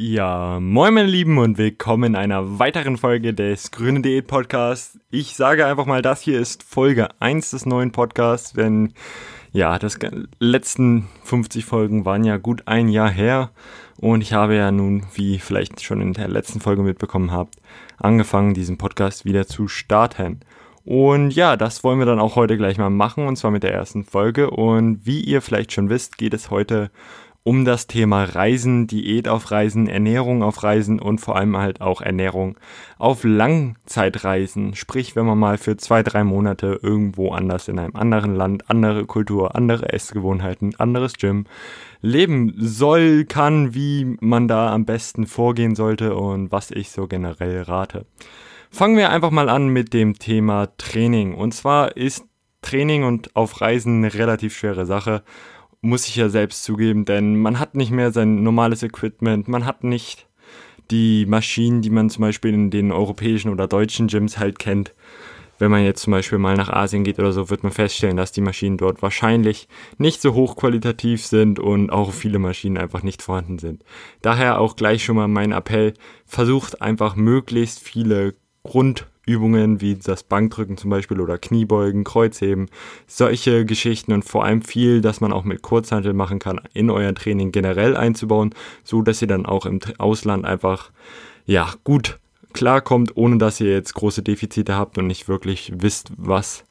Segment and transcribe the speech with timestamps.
[0.00, 4.96] Ja, moin meine Lieben und willkommen in einer weiteren Folge des Grüne Diät Podcasts.
[5.10, 8.92] Ich sage einfach mal, das hier ist Folge 1 des neuen Podcasts, denn
[9.50, 9.98] ja, das
[10.38, 13.50] letzten 50 Folgen waren ja gut ein Jahr her
[13.96, 17.56] und ich habe ja nun, wie vielleicht schon in der letzten Folge mitbekommen habt,
[17.96, 20.38] angefangen, diesen Podcast wieder zu starten.
[20.84, 23.74] Und ja, das wollen wir dann auch heute gleich mal machen und zwar mit der
[23.74, 24.50] ersten Folge.
[24.50, 26.90] Und wie ihr vielleicht schon wisst, geht es heute
[27.44, 32.02] um das Thema Reisen, Diät auf Reisen, Ernährung auf Reisen und vor allem halt auch
[32.02, 32.58] Ernährung
[32.98, 34.74] auf Langzeitreisen.
[34.74, 39.06] Sprich, wenn man mal für zwei, drei Monate irgendwo anders in einem anderen Land, andere
[39.06, 41.46] Kultur, andere Essgewohnheiten, anderes Gym
[42.02, 47.62] leben soll, kann, wie man da am besten vorgehen sollte und was ich so generell
[47.62, 48.04] rate.
[48.70, 51.34] Fangen wir einfach mal an mit dem Thema Training.
[51.34, 52.24] Und zwar ist
[52.60, 55.22] Training und auf Reisen eine relativ schwere Sache
[55.80, 59.84] muss ich ja selbst zugeben, denn man hat nicht mehr sein normales Equipment, man hat
[59.84, 60.26] nicht
[60.90, 64.94] die Maschinen, die man zum Beispiel in den europäischen oder deutschen Gyms halt kennt.
[65.58, 68.30] Wenn man jetzt zum Beispiel mal nach Asien geht oder so, wird man feststellen, dass
[68.30, 69.68] die Maschinen dort wahrscheinlich
[69.98, 73.84] nicht so hochqualitativ sind und auch viele Maschinen einfach nicht vorhanden sind.
[74.22, 75.94] Daher auch gleich schon mal mein Appell,
[76.26, 82.68] versucht einfach möglichst viele Grund Übungen wie das Bankdrücken zum Beispiel oder Kniebeugen, Kreuzheben,
[83.06, 87.14] solche Geschichten und vor allem viel, dass man auch mit Kurzhantel machen kann, in euer
[87.14, 90.90] Training generell einzubauen, so dass ihr dann auch im Ausland einfach,
[91.44, 92.18] ja, gut
[92.54, 96.64] klarkommt, ohne dass ihr jetzt große Defizite habt und nicht wirklich wisst, was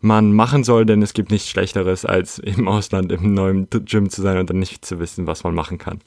[0.00, 4.22] man machen soll, denn es gibt nichts Schlechteres, als im Ausland im neuen Gym zu
[4.22, 6.00] sein und dann nicht zu wissen, was man machen kann.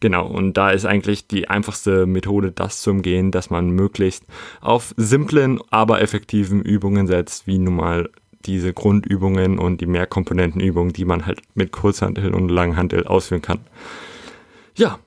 [0.00, 4.24] Genau, und da ist eigentlich die einfachste Methode, das zu umgehen, dass man möglichst
[4.60, 8.10] auf simplen, aber effektiven Übungen setzt, wie nun mal
[8.44, 13.60] diese Grundübungen und die Mehrkomponentenübungen, die man halt mit Kurzhantel und Langhantel ausführen kann.
[14.76, 14.98] Ja,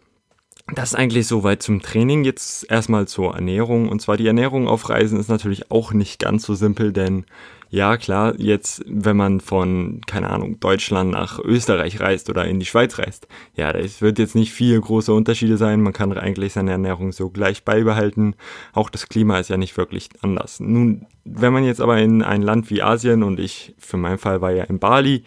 [0.75, 2.23] das ist eigentlich soweit zum Training.
[2.23, 3.89] Jetzt erstmal zur Ernährung.
[3.89, 7.25] Und zwar die Ernährung auf Reisen ist natürlich auch nicht ganz so simpel, denn
[7.71, 12.65] ja, klar, jetzt, wenn man von, keine Ahnung, Deutschland nach Österreich reist oder in die
[12.65, 15.81] Schweiz reist, ja, es wird jetzt nicht viel große Unterschiede sein.
[15.81, 18.35] Man kann eigentlich seine Ernährung so gleich beibehalten.
[18.73, 20.59] Auch das Klima ist ja nicht wirklich anders.
[20.59, 24.41] Nun, wenn man jetzt aber in ein Land wie Asien und ich, für meinen Fall
[24.41, 25.23] war ja in Bali,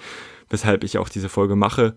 [0.50, 1.94] weshalb ich auch diese Folge mache,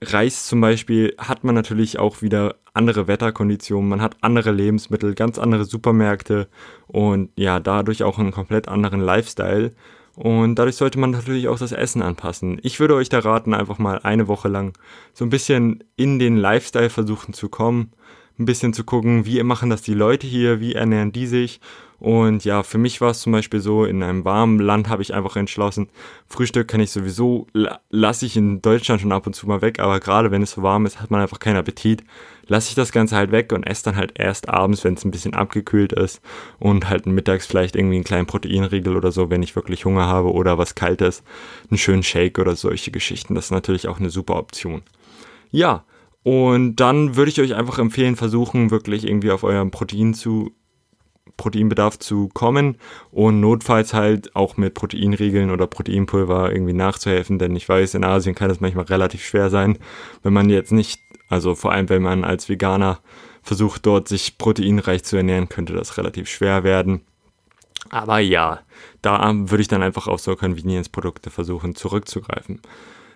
[0.00, 5.38] Reis zum Beispiel hat man natürlich auch wieder andere Wetterkonditionen, man hat andere Lebensmittel, ganz
[5.38, 6.48] andere Supermärkte
[6.86, 9.72] und ja, dadurch auch einen komplett anderen Lifestyle.
[10.14, 12.58] Und dadurch sollte man natürlich auch das Essen anpassen.
[12.62, 14.76] Ich würde euch da raten, einfach mal eine Woche lang
[15.12, 17.92] so ein bisschen in den Lifestyle versuchen zu kommen,
[18.38, 21.60] ein bisschen zu gucken, wie machen das die Leute hier, wie ernähren die sich
[22.00, 25.14] und ja, für mich war es zum Beispiel so, in einem warmen Land habe ich
[25.14, 25.88] einfach entschlossen,
[26.28, 27.48] Frühstück kann ich sowieso,
[27.90, 30.62] lasse ich in Deutschland schon ab und zu mal weg, aber gerade wenn es so
[30.62, 32.04] warm ist, hat man einfach keinen Appetit.
[32.46, 35.10] Lasse ich das Ganze halt weg und esse dann halt erst abends, wenn es ein
[35.10, 36.22] bisschen abgekühlt ist
[36.60, 40.32] und halt mittags vielleicht irgendwie einen kleinen Proteinriegel oder so, wenn ich wirklich Hunger habe
[40.32, 41.24] oder was Kaltes,
[41.68, 43.34] einen schönen Shake oder solche Geschichten.
[43.34, 44.82] Das ist natürlich auch eine super Option.
[45.50, 45.84] Ja,
[46.22, 50.52] und dann würde ich euch einfach empfehlen, versuchen wirklich irgendwie auf eurem Protein zu
[51.36, 52.76] Proteinbedarf zu kommen
[53.10, 58.34] und notfalls halt auch mit Proteinriegeln oder Proteinpulver irgendwie nachzuhelfen, denn ich weiß, in Asien
[58.34, 59.78] kann das manchmal relativ schwer sein,
[60.22, 62.98] wenn man jetzt nicht, also vor allem wenn man als Veganer
[63.42, 67.02] versucht dort sich proteinreich zu ernähren, könnte das relativ schwer werden.
[67.90, 68.60] Aber ja,
[69.00, 72.60] da würde ich dann einfach auf so Convenience-Produkte versuchen zurückzugreifen.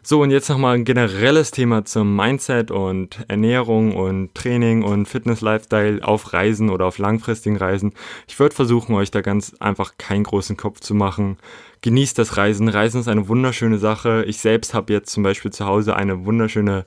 [0.05, 6.03] So, und jetzt nochmal ein generelles Thema zum Mindset und Ernährung und Training und Fitness-Lifestyle
[6.03, 7.95] auf Reisen oder auf langfristigen Reisen.
[8.27, 11.39] Ich würde versuchen, euch da ganz einfach keinen großen Kopf zu machen.
[11.83, 12.69] Genießt das Reisen.
[12.69, 14.25] Reisen ist eine wunderschöne Sache.
[14.27, 16.85] Ich selbst habe jetzt zum Beispiel zu Hause eine wunderschöne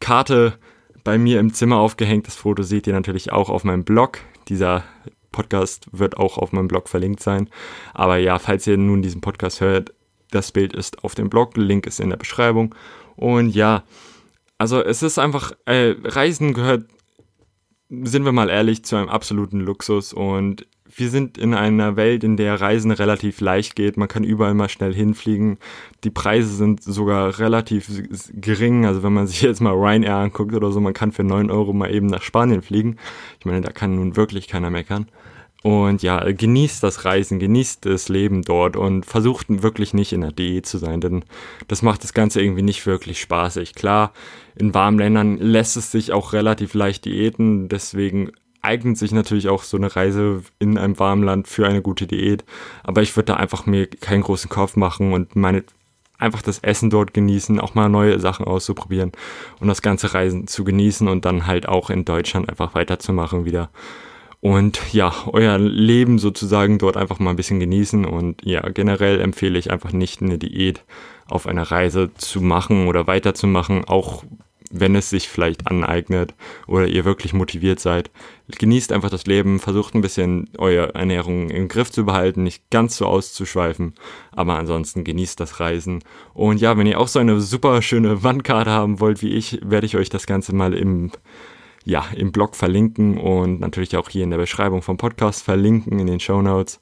[0.00, 0.54] Karte
[1.04, 2.26] bei mir im Zimmer aufgehängt.
[2.26, 4.18] Das Foto seht ihr natürlich auch auf meinem Blog.
[4.48, 4.82] Dieser
[5.30, 7.48] Podcast wird auch auf meinem Blog verlinkt sein.
[7.94, 9.92] Aber ja, falls ihr nun diesen Podcast hört,
[10.30, 12.74] das Bild ist auf dem Blog, Link ist in der Beschreibung.
[13.16, 13.84] Und ja,
[14.58, 16.84] also es ist einfach, äh, Reisen gehört,
[17.88, 20.12] sind wir mal ehrlich, zu einem absoluten Luxus.
[20.12, 20.66] Und
[20.96, 23.96] wir sind in einer Welt, in der Reisen relativ leicht geht.
[23.96, 25.58] Man kann überall mal schnell hinfliegen.
[26.04, 27.90] Die Preise sind sogar relativ
[28.32, 28.86] gering.
[28.86, 31.72] Also wenn man sich jetzt mal Ryanair anguckt oder so, man kann für 9 Euro
[31.72, 32.96] mal eben nach Spanien fliegen.
[33.38, 35.06] Ich meine, da kann nun wirklich keiner meckern.
[35.62, 40.32] Und ja, genießt das Reisen, genießt das Leben dort und versucht wirklich nicht in der
[40.32, 41.24] DE zu sein, denn
[41.68, 43.74] das macht das Ganze irgendwie nicht wirklich spaßig.
[43.74, 44.12] Klar,
[44.56, 49.62] in warmen Ländern lässt es sich auch relativ leicht diäten, deswegen eignet sich natürlich auch
[49.62, 52.44] so eine Reise in einem warmen Land für eine gute Diät.
[52.82, 55.64] Aber ich würde da einfach mir keinen großen Kopf machen und meine
[56.18, 59.12] einfach das Essen dort genießen, auch mal neue Sachen auszuprobieren
[59.58, 63.70] und das ganze Reisen zu genießen und dann halt auch in Deutschland einfach weiterzumachen wieder.
[64.40, 69.58] Und ja, euer Leben sozusagen dort einfach mal ein bisschen genießen und ja, generell empfehle
[69.58, 70.82] ich einfach nicht eine Diät
[71.28, 74.24] auf einer Reise zu machen oder weiterzumachen, auch
[74.70, 76.34] wenn es sich vielleicht aneignet
[76.66, 78.10] oder ihr wirklich motiviert seid.
[78.56, 82.96] Genießt einfach das Leben, versucht ein bisschen eure Ernährung im Griff zu behalten, nicht ganz
[82.96, 83.94] so auszuschweifen,
[84.32, 86.02] aber ansonsten genießt das Reisen.
[86.34, 89.86] Und ja, wenn ihr auch so eine super schöne Wandkarte haben wollt wie ich, werde
[89.86, 91.10] ich euch das Ganze mal im
[91.84, 96.06] ja, im Blog verlinken und natürlich auch hier in der Beschreibung vom Podcast verlinken in
[96.06, 96.80] den Show Notes.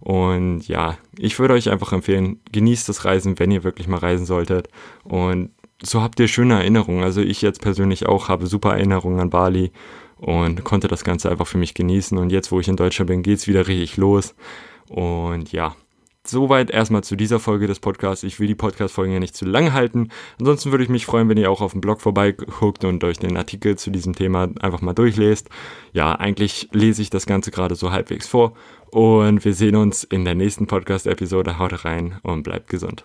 [0.00, 4.26] Und ja, ich würde euch einfach empfehlen, genießt das Reisen, wenn ihr wirklich mal reisen
[4.26, 4.68] solltet.
[5.04, 5.50] Und
[5.82, 7.02] so habt ihr schöne Erinnerungen.
[7.02, 9.72] Also ich jetzt persönlich auch habe super Erinnerungen an Bali
[10.18, 12.16] und konnte das Ganze einfach für mich genießen.
[12.18, 14.34] Und jetzt, wo ich in Deutschland bin, geht es wieder richtig los.
[14.88, 15.74] Und ja,
[16.28, 18.24] soweit erstmal zu dieser Folge des Podcasts.
[18.24, 20.08] Ich will die Podcast-Folgen ja nicht zu lang halten.
[20.38, 23.36] Ansonsten würde ich mich freuen, wenn ihr auch auf dem Blog vorbeiguckt und euch den
[23.36, 25.48] Artikel zu diesem Thema einfach mal durchlest.
[25.92, 28.54] Ja, eigentlich lese ich das Ganze gerade so halbwegs vor.
[28.90, 31.58] Und wir sehen uns in der nächsten Podcast-Episode.
[31.58, 33.04] Haut rein und bleibt gesund.